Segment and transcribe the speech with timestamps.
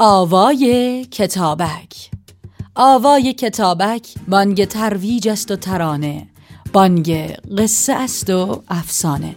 [0.00, 2.10] آوای کتابک.
[2.74, 6.28] آوای کتابک بانگ ترویج است و ترانه.
[6.72, 7.10] بانگ
[7.58, 9.36] قصه است و افسانه.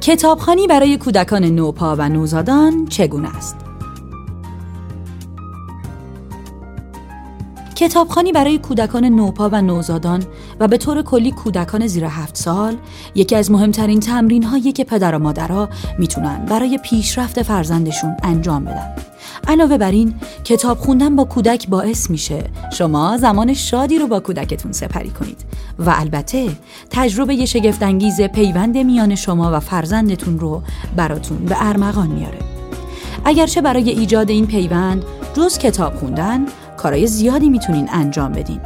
[0.00, 3.65] کتابخانی برای کودکان نوپا و نوزادان چگونه است؟
[7.76, 10.22] کتابخانی برای کودکان نوپا و نوزادان
[10.60, 12.76] و به طور کلی کودکان زیر هفت سال
[13.14, 18.94] یکی از مهمترین تمرین هایی که پدر و مادرها می‌تونن برای پیشرفت فرزندشون انجام بدن.
[19.48, 24.72] علاوه بر این کتاب خوندن با کودک باعث میشه شما زمان شادی رو با کودکتون
[24.72, 25.44] سپری کنید
[25.78, 26.48] و البته
[26.90, 30.62] تجربه شگفتانگیز پیوند میان شما و فرزندتون رو
[30.96, 32.38] براتون به ارمغان میاره.
[33.24, 38.60] اگرچه برای ایجاد این پیوند جز کتاب خوندن کارهای زیادی می‌تونین انجام بدین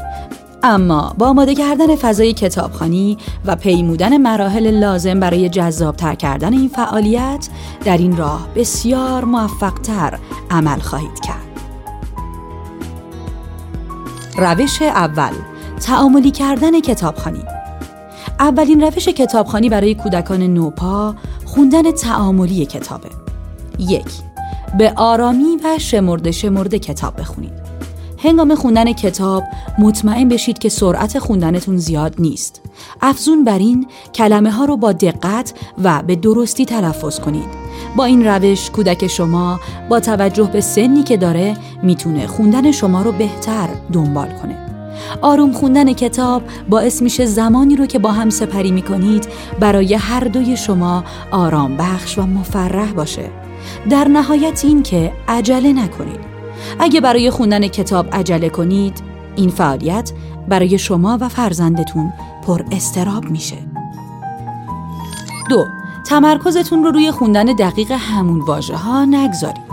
[0.63, 7.49] اما با آماده کردن فضای کتابخانی و پیمودن مراحل لازم برای جذابتر کردن این فعالیت
[7.85, 10.19] در این راه بسیار موفقتر
[10.51, 11.51] عمل خواهید کرد.
[14.37, 15.33] روش اول
[15.81, 17.43] تعاملی کردن کتابخانی
[18.41, 23.09] اولین روش کتابخانی برای کودکان نوپا خوندن تعاملی کتابه.
[23.79, 24.11] یک
[24.79, 27.70] به آرامی و شمرده شمرده کتاب بخونید.
[28.23, 29.45] هنگام خوندن کتاب
[29.79, 32.61] مطمئن بشید که سرعت خوندنتون زیاد نیست.
[33.03, 35.55] افزون بر این کلمه ها رو با دقت
[35.85, 37.49] و به درستی تلفظ کنید.
[37.97, 43.13] با این روش کودک شما با توجه به سنی که داره می‌تونه خوندن شما رو
[43.13, 44.57] بهتر دنبال کنه.
[45.23, 49.29] آروم خوندن کتاب باعث میشه زمانی رو که با هم سپری می‌کنید
[49.61, 53.31] برای هر دوی شما آرام بخش و مفرح باشه.
[53.91, 56.30] در نهایت این که عجله نکنید.
[56.79, 59.03] اگه برای خوندن کتاب عجله کنید
[59.37, 60.13] این فعالیت
[60.49, 62.13] برای شما و فرزندتون
[62.47, 63.57] پر استراب میشه.
[65.51, 65.67] دو
[66.07, 69.71] تمرکزتون رو روی خوندن دقیق همون واژه ها نگذارید.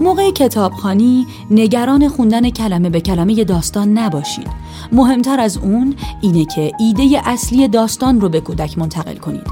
[0.00, 4.48] موقع کتابخانی نگران خوندن کلمه به کلمه داستان نباشید.
[4.92, 9.46] مهمتر از اون اینه که ایده اصلی داستان رو به کودک منتقل کنید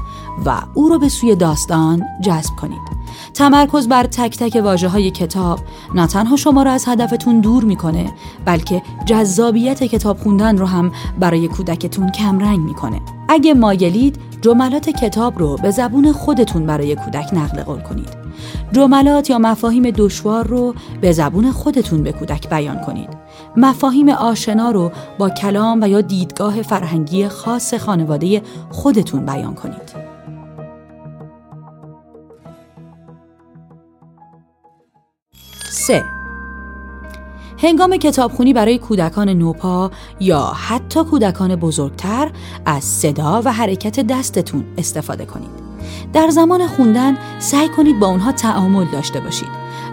[0.45, 2.96] و او رو به سوی داستان جذب کنید.
[3.33, 5.59] تمرکز بر تک تک واجه های کتاب.
[5.95, 8.11] نه تنها شما را از هدفتون دور می‌کنه
[8.45, 13.01] بلکه جذابیت کتاب خوندن رو هم برای کودکتون کمرنگ می‌کنه.
[13.29, 18.09] اگه مایلید جملات کتاب رو به زبون خودتون برای کودک نقل قول کنید.
[18.71, 23.09] جملات یا مفاهیم دشوار رو به زبون خودتون به کودک بیان کنید.
[23.57, 30.06] مفاهیم آشنا رو با کلام و یا دیدگاه فرهنگی خاص خانواده خودتون بیان کنید.
[35.69, 36.03] 3.
[37.57, 42.31] هنگام کتابخونی برای کودکان نوپا یا حتی کودکان بزرگتر
[42.65, 45.49] از صدا و حرکت دستتون استفاده کنید.
[46.13, 49.49] در زمان خوندن سعی کنید با اونها تعامل داشته باشید.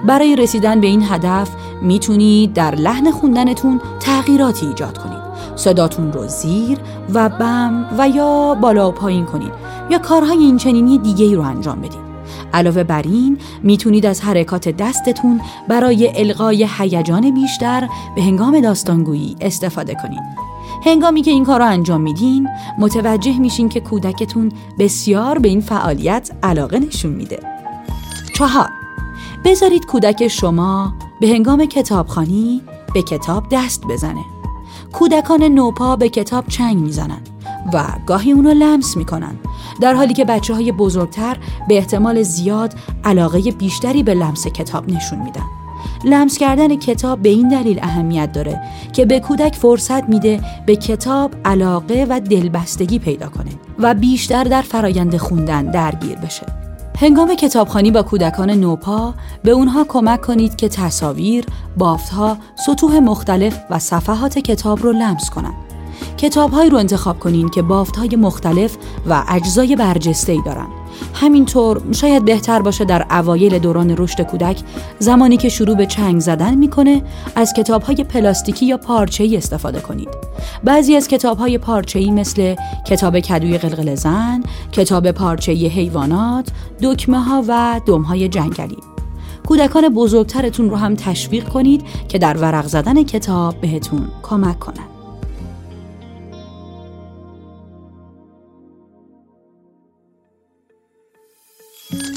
[0.06, 1.50] برای رسیدن به این هدف
[1.82, 5.24] می‌تونید در لحن خوندنتون تغییراتی ایجاد کنید.
[5.56, 6.78] صداتون رو زیر
[7.14, 9.52] و بم و یا بالا و پایین کنید
[9.90, 12.03] یا کارهای این چنینی دیگه ای رو انجام بدید.
[12.54, 19.94] علاوه بر این می‌تونید از حرکات دستتون برای القای هیجان بیشتر به هنگام داستانگویی استفاده
[19.94, 20.22] کنید.
[20.86, 22.48] هنگامی که این کار را انجام میدین
[22.78, 27.40] متوجه میشین که کودکتون بسیار به این فعالیت علاقه نشون میده.
[28.34, 28.68] چهار
[29.44, 32.62] بذارید کودک شما به هنگام کتابخانی
[32.94, 34.24] به کتاب دست بزنه.
[34.92, 37.20] کودکان نوپا به کتاب چنگ می‌زنن
[37.72, 39.34] و گاهی اونو لمس می‌کنن
[39.80, 41.36] در حالی که بچه های بزرگتر
[41.68, 42.74] به احتمال زیاد
[43.04, 45.44] علاقه بیشتری به لمس کتاب نشون میدن.
[46.04, 48.60] لمس کردن کتاب به این دلیل اهمیت داره
[48.92, 54.62] که به کودک فرصت میده به کتاب علاقه و دلبستگی پیدا کنه و بیشتر در
[54.62, 56.46] فرایند خوندن درگیر بشه.
[56.98, 61.44] هنگام کتابخانی با کودکان نوپا به اونها کمک کنید که تصاویر،
[61.78, 62.36] بافتها،
[62.66, 65.73] سطوح مختلف و صفحات کتاب رو لمس کنند.
[66.24, 67.62] کتابهایی رو انتخاب کنین که
[67.96, 68.76] های مختلف
[69.06, 70.66] و اجزای برجسته ای دارن.
[71.14, 74.60] همینطور شاید بهتر باشه در اوایل دوران رشد کودک
[74.98, 77.02] زمانی که شروع به چنگ زدن می‌کنه
[77.36, 77.54] از
[77.86, 78.80] های پلاستیکی یا
[79.18, 80.08] ای استفاده کنید.
[80.64, 81.58] بعضی از های
[81.94, 82.54] ای مثل
[82.86, 84.42] کتاب کدوی قلقل زن،
[84.72, 85.06] کتاب
[85.48, 86.48] ای حیوانات،
[86.82, 88.78] دکمه ها و دم های جنگلی.
[89.46, 94.93] کودکان بزرگترتون رو هم تشویق کنید که در ورق زدن کتاب بهتون کمک کنند.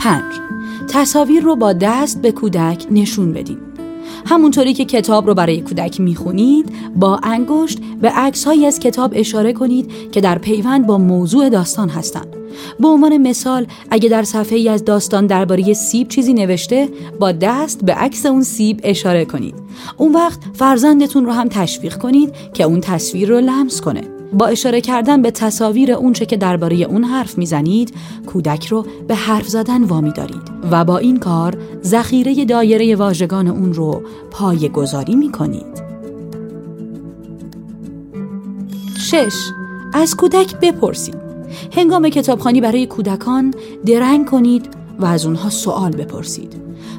[0.08, 0.24] 5.
[0.90, 3.58] تصاویر رو با دست به کودک نشون بدین.
[4.26, 10.12] همونطوری که کتاب رو برای کودک می‌خونید با انگشت به عکسهایی از کتاب اشاره کنید
[10.12, 12.36] که در پیوند با موضوع داستان هستند.
[12.80, 16.90] به عنوان مثال اگه در صفحه ای از داستان درباره سیب چیزی نوشته
[17.20, 19.56] با دست به عکس اون سیب اشاره کنید
[19.98, 24.82] اون وقت فرزندتون رو هم تشویق کنید که اون تصویر رو لمس کنه با اشاره
[24.82, 27.94] کردن به تصاویر اونچه که درباره اون حرف می‌زنید
[28.26, 30.42] کودک رو به حرف زدن وامی دارید
[30.72, 34.02] و با این کار ذخیره دایره واژگان اون رو
[34.32, 35.88] پای گذاری می کنید.
[39.00, 39.34] شش
[39.94, 41.28] از کودک بپرسید.
[41.76, 43.54] هنگام کتابخانی برای کودکان
[43.86, 44.70] درنگ کنید
[45.00, 46.54] و از اونها سوال بپرسید.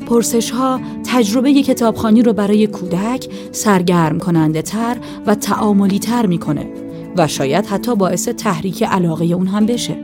[0.06, 4.96] پرسش ها تجربه کتابخانی رو برای کودک سرگرم کننده تر
[5.26, 6.87] و تعاملی تر می‌کنه.
[7.16, 9.96] و شاید حتی باعث تحریک علاقه اون هم بشه.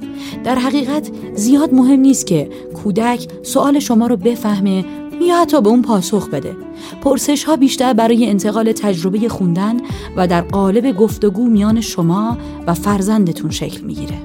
[0.44, 4.84] در حقیقت زیاد مهم نیست که کودک سوال شما رو بفهمه
[5.20, 6.56] یا حتی به اون پاسخ بده.
[7.02, 9.76] پرسش ها بیشتر برای انتقال تجربه خوندن
[10.16, 14.18] و در قالب گفتگو میان شما و فرزندتون شکل می‌گیره.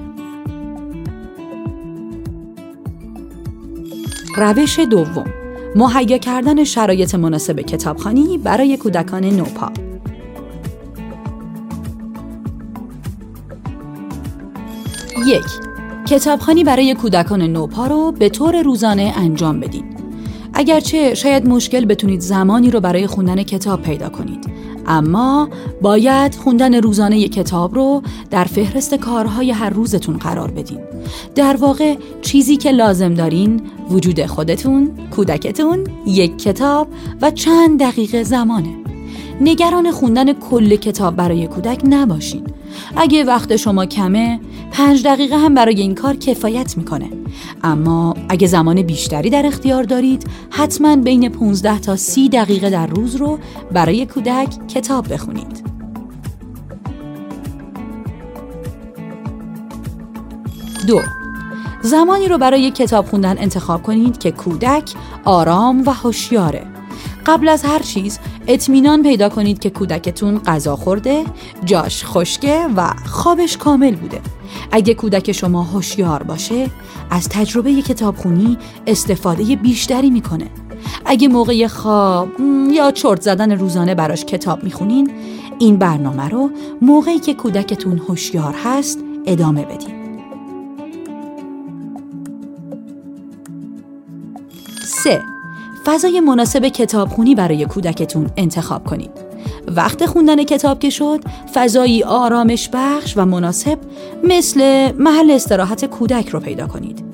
[4.36, 5.24] روش دوم.
[5.76, 9.89] مهیا کردن شرایط مناسب کتابخانی برای کودکان نوپا.
[15.30, 15.46] یک.
[16.06, 19.84] کتابخانی برای کودکان نوپا رو به طور روزانه انجام بدید.
[20.54, 24.50] اگرچه شاید مشکل بتونید زمانی رو برای خوندن کتاب پیدا کنید.
[24.86, 25.48] اما
[25.82, 30.80] باید خوندن روزانه کتاب رو در فهرست کارهای هر روزتون قرار بدین.
[31.34, 33.60] در واقع چیزی که لازم دارین
[33.90, 36.88] وجود خودتون، کودکتون، یک کتاب
[37.22, 38.79] و چند دقیقه زمانه.
[39.40, 42.44] نگران خوندن کل کتاب برای کودک نباشین.
[42.96, 44.40] اگه وقت شما کمه
[44.72, 47.10] پنج دقیقه هم برای این کار کفایت می‌کنه.
[47.62, 53.16] اما اگه زمان بیشتری در اختیار دارید حتما بین 15 تا 30 دقیقه در روز
[53.16, 53.38] رو
[53.72, 55.70] برای کودک کتاب بخونید.
[60.86, 61.00] دو
[61.82, 64.92] زمانی رو برای کتاب خوندن انتخاب کنید که کودک
[65.24, 66.69] آرام و هوشیاره.
[67.26, 71.24] قبل از هر چیز اطمینان پیدا کنید که کودکتون غذا خورده،
[71.64, 74.20] جاش خشکه و خوابش کامل بوده.
[74.72, 76.70] اگه کودک شما هوشیار باشه،
[77.10, 80.46] از تجربه کتابخونی استفاده بیشتری می‌کنه.
[81.04, 82.28] اگه موقع خواب
[82.70, 85.10] یا چرت زدن روزانه براش کتاب می‌خونین،
[85.58, 86.50] این برنامه رو
[86.82, 89.94] موقعی که کودکتون هوشیار هست ادامه بدین.
[94.84, 95.22] سه
[95.86, 99.10] فضای مناسب کتابخونی برای کودکتون انتخاب کنید.
[99.76, 101.20] وقت خوندن کتاب که شد
[101.54, 103.78] فضایی آرامش بخش و مناسب
[104.24, 107.04] مثل محل استراحت کودک رو پیدا کنید.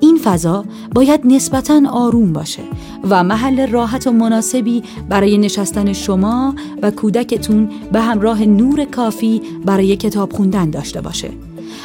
[0.00, 0.64] این فضا
[0.94, 2.62] باید نسبتا آروم باشه
[3.10, 9.96] و محل راحت و مناسبی برای نشستن شما و کودکتون به همراه نور کافی برای
[9.96, 11.30] کتاب خوندن داشته باشه.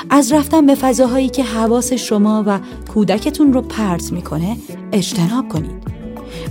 [0.10, 2.60] از رفتن به فضاهایی که حواس شما و
[2.94, 4.58] کودکتون رو پرت می‌کنه
[4.92, 6.01] اجتناب کنید.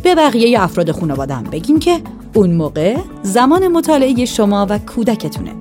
[0.03, 2.01] به بقیه افراد خانوادم بگین که
[2.35, 5.53] اون موقع زمان مطالعه شما و کودکتونه.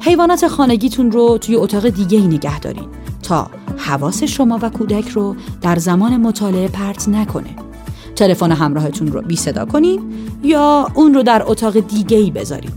[0.00, 2.88] حیوانات خانگیتون رو توی اتاق دیگه ای نگه دارین
[3.22, 7.56] تا حواس شما و کودک رو در زمان مطالعه پرت نکنه.
[8.16, 10.00] تلفن همراهتون رو بی صدا کنین
[10.42, 12.70] یا اون رو در اتاق دیگه ای بذارین.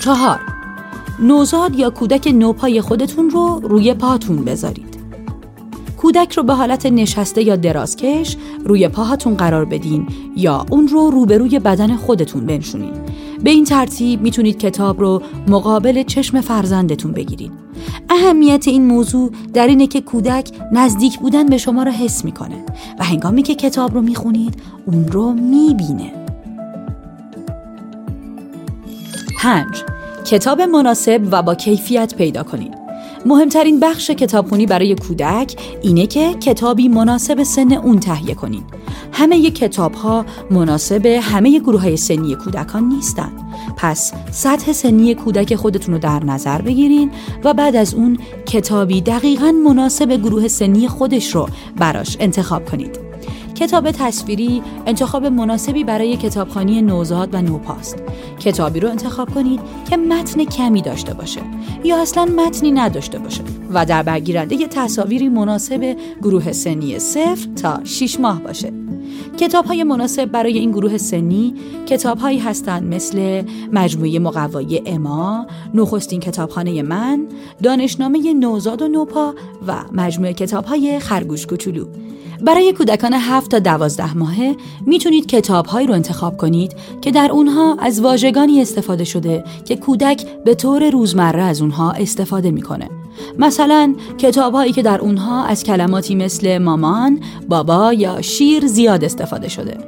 [0.00, 0.40] چهار
[1.18, 4.91] نوزاد یا کودک نوپای خودتون رو روی پاتون بذارید
[6.12, 11.58] کودک رو به حالت نشسته یا درازکش روی پاهاتون قرار بدین یا اون رو روبروی
[11.58, 12.92] بدن خودتون بنشونین.
[13.44, 17.52] به این ترتیب می‌تونید کتاب رو مقابل چشم فرزندتون بگیرید.
[18.10, 22.64] اهمیت این موضوع در اینه که کودک نزدیک بودن به شما رو حس می‌کنه
[22.98, 24.54] و هنگامی که کتاب رو می‌خونید
[24.86, 26.12] اون رو می‌بینه.
[29.38, 29.82] پنج
[30.24, 32.81] کتاب مناسب و با کیفیت پیدا کنید.
[33.26, 38.62] مهمترین بخش کتابخونی برای کودک اینه که کتابی مناسب سن اون تهیه کنین.
[39.12, 43.32] همه کتاب ها مناسب همه گروه های سنی کودکان نیستن.
[43.76, 47.10] پس سطح سنی کودک خودتون رو در نظر بگیرین
[47.44, 53.11] و بعد از اون کتابی دقیقا مناسب گروه سنی خودش رو براش انتخاب کنید.
[53.54, 58.02] کتاب تصویری انتخاب مناسبی برای کتابخانی نوزاد و نوپاست.
[58.40, 61.40] کتابی رو انتخاب کنید که متن کمی داشته باشه
[61.84, 68.20] یا اصلا متنی نداشته باشه و در برگیرنده تصاویری مناسب گروه سنی صفر تا 6
[68.20, 68.72] ماه باشه.
[69.38, 71.54] کتاب های مناسب برای این گروه سنی
[71.86, 73.42] کتاب هایی هستند مثل
[73.72, 77.26] مجموعه مقوای اما، نخستین کتابخانه من،
[77.62, 79.34] دانشنامه نوزاد و نوپا
[79.66, 81.86] و مجموعه کتاب های خرگوش کوچولو.
[82.40, 88.00] برای کودکان 7 تا 12 ماهه می‌تونید کتابهایی رو انتخاب کنید که در اونها از
[88.00, 92.90] واژگانی استفاده شده که کودک به طور روزمره از اونها استفاده می‌کنه.
[93.38, 99.48] مثلا کتاب هایی که در اونها از کلماتی مثل مامان، بابا یا شیر زیاد استفاده
[99.48, 99.78] شده.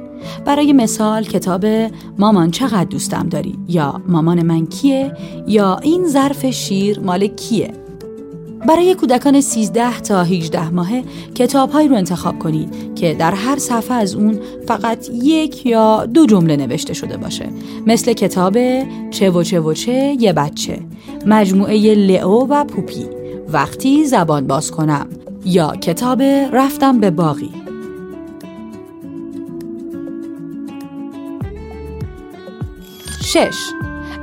[0.45, 1.65] برای مثال کتاب
[2.17, 7.84] مامان چقدر دوستم داری یا مامان من کیه یا این ظرف شیر مال کیه
[8.67, 11.03] برای کودکان 13 تا 18 ماهه
[11.35, 16.55] کتابهایی رو انتخاب کنید که در هر صفحه از اون فقط یک یا دو جمله
[16.55, 17.49] نوشته شده باشه.
[17.87, 18.57] مثل کتاب
[19.11, 20.79] چه و چه و چه یه بچه
[21.25, 23.05] مجموعه لئو و پوپی
[23.49, 25.07] وقتی زبان باز کنم
[25.45, 26.21] یا کتاب
[26.53, 27.51] رفتم به باقی.
[33.23, 33.55] شش.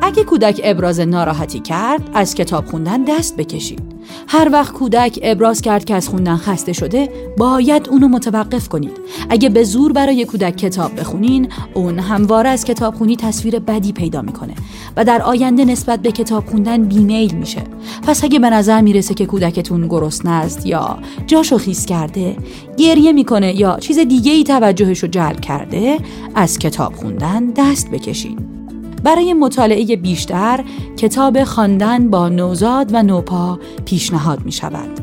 [0.02, 3.91] اگه کودک ابراز ناراحتی کرد از کتاب خوندن دست بکشید.
[4.28, 9.00] هر وقت کودک ابراز کرد که از خوندن خسته شده باید اونو متوقف کنید.
[9.30, 14.22] اگه به زور برای کودک کتاب بخونین اون همواره از کتاب خونی تصویر بدی پیدا
[14.22, 14.54] می‌کنه
[14.96, 17.62] و در آینده نسبت به کتاب خوندن بیمیل میشه.
[18.06, 22.36] پس اگه به نظر می‌رسه که کودکتون گرسنه است یا جاشو خیس کرده
[22.76, 25.98] گریه می‌کنه یا چیز دیگه ای توجهش رو جلب کرده
[26.34, 28.61] از کتاب خوندن دست بکشید
[29.02, 30.64] برای مطالعه بیشتر
[30.96, 35.00] کتاب خواندن با نوزاد و نوپا پیشنهاد می شود.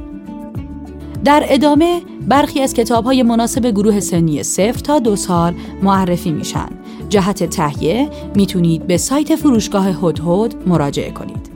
[1.23, 5.53] در ادامه برخی از کتاب های مناسب گروه سنی صفر تا دو سال
[5.83, 6.69] معرفی میشن.
[7.09, 11.49] جهت تهیه می‌تونید به سایت فروشگاه هدهد مراجعه کنید.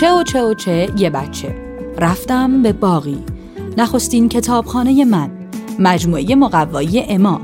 [0.00, 1.54] چه و چه و چه یه بچه
[1.98, 3.18] رفتم به باقی
[3.78, 5.30] نخستین کتابخانه من
[5.78, 7.40] مجموعه مقوایی اما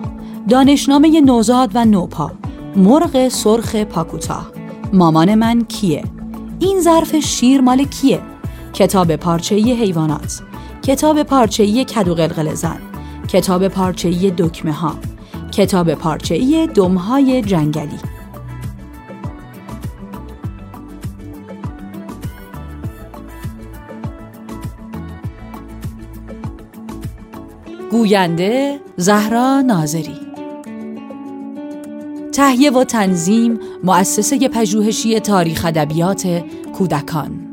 [0.48, 2.32] دانشنامه نوزاد و نوپا
[2.76, 4.46] مرغ سرخ پاکوتا.
[4.92, 6.04] مامان من کیه؟
[6.58, 8.20] این ظرف شیر مال کیه؟
[8.72, 10.42] کتاب پارچه‌ای حیوانات.
[10.82, 12.78] کتاب پارچه‌ای کدو قلقل زن.
[13.28, 14.94] کتاب پارچه‌ای دکمه ها.
[15.52, 17.98] کتاب پارچه‌ای دمهای جنگلی.
[27.90, 30.27] گوینده زهرا ناظری
[32.38, 36.42] تهیه و تنظیم مؤسسه پژوهشی تاریخ ادبیات
[36.72, 37.47] کودکان.